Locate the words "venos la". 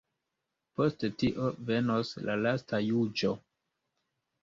1.69-2.41